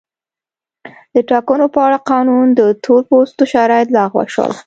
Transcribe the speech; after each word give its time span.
د 1.15 1.17
ټاکنو 1.29 1.65
په 1.73 1.79
اړه 1.87 1.97
قانون 2.11 2.45
د 2.59 2.61
تور 2.83 3.01
پوستو 3.09 3.43
شرایط 3.53 3.87
لغوه 3.97 4.25
شول. 4.33 4.51